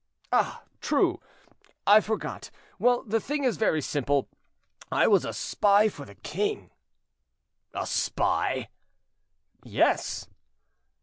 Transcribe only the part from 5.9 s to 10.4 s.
the king." "A spy?" "Yes."